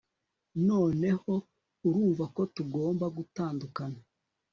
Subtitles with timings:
[0.67, 1.33] noneho
[1.87, 3.99] uravuga ko tugomba gutandukana